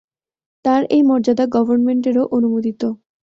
তাঁর 0.65 0.81
এই 0.89 1.01
মর্যাদা 1.03 1.45
গভর্নমেন্টেরও 1.55 2.23
অনুমোদিত। 2.31 2.81